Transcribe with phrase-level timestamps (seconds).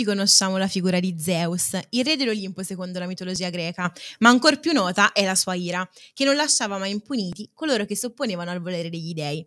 [0.00, 4.58] Tutti conosciamo la figura di Zeus, il re dell'Olimpo secondo la mitologia greca, ma ancor
[4.58, 8.50] più nota è la sua ira, che non lasciava mai impuniti coloro che si opponevano
[8.50, 9.46] al volere degli dei.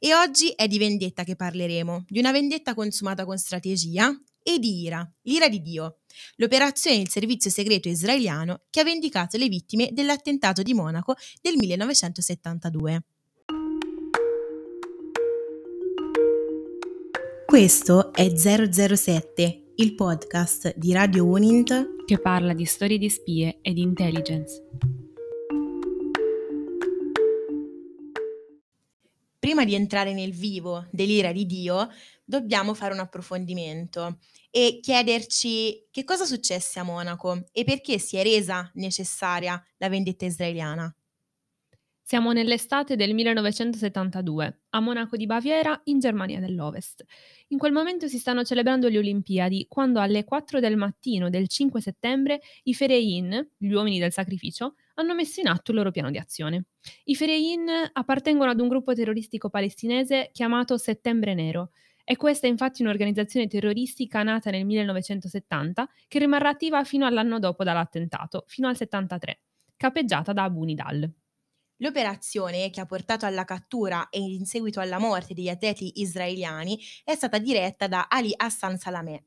[0.00, 4.80] E oggi è di vendetta che parleremo, di una vendetta consumata con strategia e di
[4.82, 5.98] ira, l'ira di Dio,
[6.38, 13.04] l'operazione del servizio segreto israeliano che ha vendicato le vittime dell'attentato di Monaco del 1972.
[17.46, 23.72] Questo è 007 il podcast di Radio Unint che parla di storie di spie e
[23.72, 24.62] di intelligence.
[29.36, 31.88] Prima di entrare nel vivo dell'ira di Dio,
[32.24, 38.22] dobbiamo fare un approfondimento e chiederci che cosa successe a Monaco e perché si è
[38.22, 40.94] resa necessaria la vendetta israeliana.
[42.06, 47.02] Siamo nell'estate del 1972, a Monaco di Baviera, in Germania dell'Ovest.
[47.48, 51.80] In quel momento si stanno celebrando le Olimpiadi, quando alle 4 del mattino del 5
[51.80, 56.18] settembre i Ferein, gli uomini del sacrificio, hanno messo in atto il loro piano di
[56.18, 56.66] azione.
[57.04, 61.70] I Ferein appartengono ad un gruppo terroristico palestinese chiamato Settembre Nero.
[62.04, 67.64] E questa è infatti un'organizzazione terroristica nata nel 1970 che rimarrà attiva fino all'anno dopo
[67.64, 69.40] dall'attentato, fino al 73,
[69.78, 71.10] capeggiata da Abu Nidal.
[71.84, 77.14] L'operazione, che ha portato alla cattura e in seguito alla morte degli atleti israeliani, è
[77.14, 79.22] stata diretta da Ali Hassan Salameh,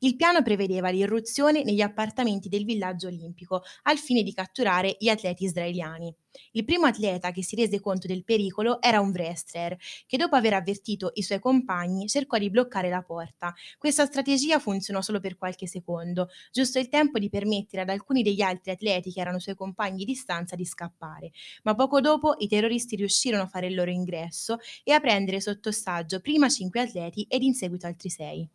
[0.00, 5.44] il piano prevedeva l'irruzione negli appartamenti del villaggio olimpico al fine di catturare gli atleti
[5.44, 6.14] israeliani.
[6.52, 10.54] Il primo atleta che si rese conto del pericolo era un wrestler, che dopo aver
[10.54, 13.54] avvertito i suoi compagni cercò di bloccare la porta.
[13.78, 18.40] Questa strategia funzionò solo per qualche secondo, giusto il tempo di permettere ad alcuni degli
[18.40, 21.30] altri atleti che erano suoi compagni di stanza di scappare.
[21.64, 25.68] Ma poco dopo i terroristi riuscirono a fare il loro ingresso e a prendere sotto
[25.68, 28.48] ostaggio prima cinque atleti ed in seguito altri sei.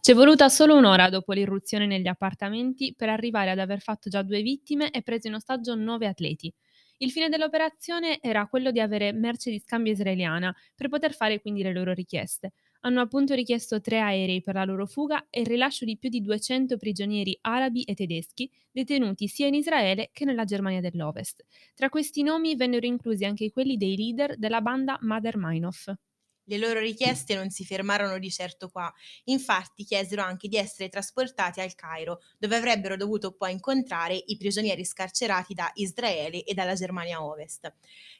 [0.00, 4.42] C'è voluta solo un'ora dopo l'irruzione negli appartamenti per arrivare ad aver fatto già due
[4.42, 6.52] vittime e preso in ostaggio nove atleti.
[7.00, 11.62] Il fine dell'operazione era quello di avere merce di scambio israeliana per poter fare quindi
[11.62, 12.52] le loro richieste.
[12.80, 16.20] Hanno appunto richiesto tre aerei per la loro fuga e il rilascio di più di
[16.20, 21.44] 200 prigionieri arabi e tedeschi detenuti sia in Israele che nella Germania dell'Ovest.
[21.74, 25.92] Tra questi nomi vennero inclusi anche quelli dei leader della banda Mader Meinhof.
[26.48, 28.90] Le loro richieste non si fermarono di certo qua,
[29.24, 34.82] infatti chiesero anche di essere trasportati al Cairo, dove avrebbero dovuto poi incontrare i prigionieri
[34.82, 37.70] scarcerati da Israele e dalla Germania Ovest.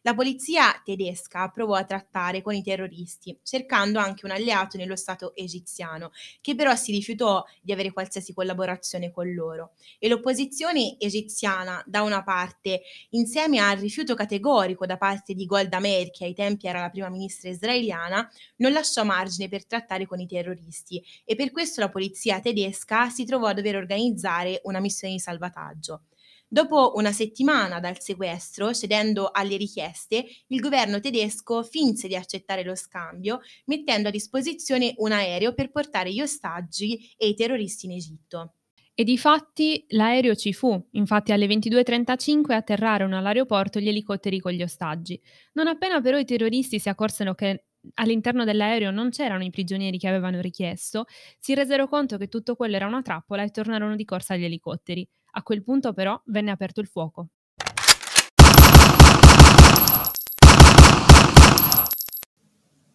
[0.03, 5.35] La polizia tedesca provò a trattare con i terroristi, cercando anche un alleato nello Stato
[5.35, 6.11] egiziano,
[6.43, 9.73] che però si rifiutò di avere qualsiasi collaborazione con loro.
[9.99, 16.11] E l'opposizione egiziana, da una parte, insieme al rifiuto categorico da parte di Golda Meir,
[16.11, 18.18] che ai tempi era la prima ministra israeliana,
[18.57, 23.25] non lasciò margine per trattare con i terroristi e per questo la polizia tedesca si
[23.25, 26.05] trovò a dover organizzare una missione di salvataggio.
[26.51, 32.75] Dopo una settimana dal sequestro, cedendo alle richieste, il governo tedesco finse di accettare lo
[32.75, 38.55] scambio, mettendo a disposizione un aereo per portare gli ostaggi e i terroristi in Egitto.
[38.95, 44.63] E di fatti l'aereo ci fu, infatti alle 22.35 atterrarono all'aeroporto gli elicotteri con gli
[44.63, 45.21] ostaggi.
[45.53, 50.09] Non appena però i terroristi si accorsero che all'interno dell'aereo non c'erano i prigionieri che
[50.09, 51.07] avevano richiesto,
[51.39, 55.07] si resero conto che tutto quello era una trappola e tornarono di corsa agli elicotteri.
[55.33, 57.29] A quel punto però venne aperto il fuoco.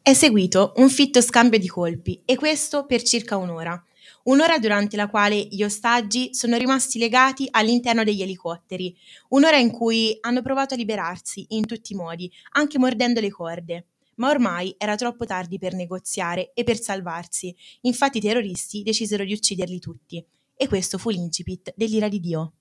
[0.01, 3.81] È seguito un fitto scambio di colpi e questo per circa un'ora.
[4.23, 8.93] Un'ora durante la quale gli ostaggi sono rimasti legati all'interno degli elicotteri,
[9.29, 13.87] un'ora in cui hanno provato a liberarsi in tutti i modi, anche mordendo le corde
[14.15, 19.33] ma ormai era troppo tardi per negoziare e per salvarsi, infatti i terroristi decisero di
[19.33, 20.25] ucciderli tutti.
[20.55, 22.53] E questo fu l'incipit dell'ira di Dio.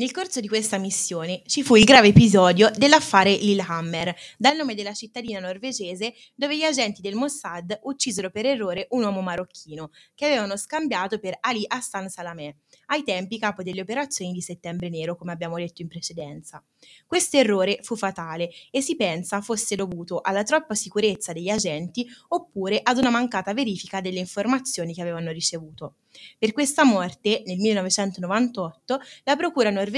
[0.00, 4.94] Nel corso di questa missione ci fu il grave episodio dell'affare Lillehammer, dal nome della
[4.94, 10.56] cittadina norvegese dove gli agenti del Mossad uccisero per errore un uomo marocchino che avevano
[10.56, 12.56] scambiato per Ali Hassan Salameh,
[12.86, 16.64] ai tempi capo delle operazioni di Settembre Nero, come abbiamo detto in precedenza.
[17.06, 22.80] Questo errore fu fatale e si pensa fosse dovuto alla troppa sicurezza degli agenti oppure
[22.82, 25.96] ad una mancata verifica delle informazioni che avevano ricevuto.
[26.38, 29.88] Per questa morte, nel 1998, la procura norvegese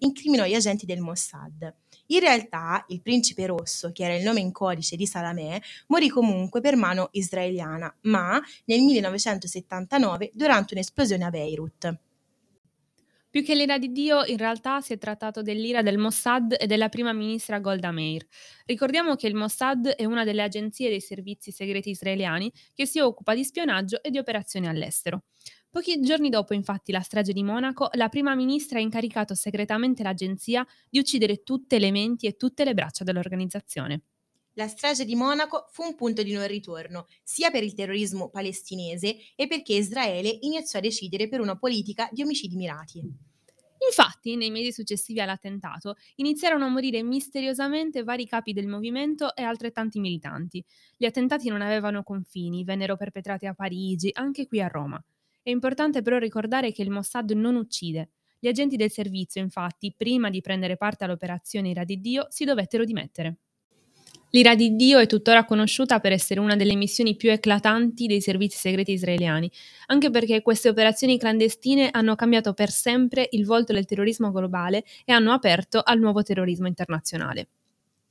[0.00, 1.74] incriminò gli agenti del Mossad.
[2.06, 6.60] In realtà, il principe rosso, che era il nome in codice di Salameh, morì comunque
[6.60, 11.98] per mano israeliana, ma nel 1979 durante un'esplosione a Beirut.
[13.30, 16.88] Più che l'ira di Dio, in realtà si è trattato dell'ira del Mossad e della
[16.88, 18.26] prima ministra Golda Meir.
[18.66, 23.36] Ricordiamo che il Mossad è una delle agenzie dei servizi segreti israeliani che si occupa
[23.36, 25.22] di spionaggio e di operazioni all'estero.
[25.70, 30.66] Pochi giorni dopo, infatti, la strage di Monaco, la prima ministra ha incaricato segretamente l'agenzia
[30.88, 34.02] di uccidere tutte le menti e tutte le braccia dell'organizzazione.
[34.54, 39.16] La strage di Monaco fu un punto di non ritorno, sia per il terrorismo palestinese
[39.36, 43.00] e perché Israele iniziò a decidere per una politica di omicidi mirati.
[43.86, 50.00] Infatti, nei mesi successivi all'attentato, iniziarono a morire misteriosamente vari capi del movimento e altrettanti
[50.00, 50.64] militanti.
[50.96, 55.02] Gli attentati non avevano confini, vennero perpetrati a Parigi, anche qui a Roma.
[55.42, 58.10] È importante però ricordare che il Mossad non uccide.
[58.38, 62.84] Gli agenti del servizio, infatti, prima di prendere parte all'operazione Ira di Dio, si dovettero
[62.84, 63.36] dimettere.
[64.32, 68.58] L'ira di Dio è tuttora conosciuta per essere una delle missioni più eclatanti dei servizi
[68.58, 69.50] segreti israeliani,
[69.86, 75.12] anche perché queste operazioni clandestine hanno cambiato per sempre il volto del terrorismo globale e
[75.12, 77.48] hanno aperto al nuovo terrorismo internazionale.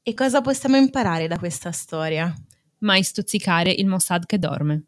[0.03, 2.33] E cosa possiamo imparare da questa storia?
[2.79, 4.83] Mai stuzzicare il Mossad che dorme.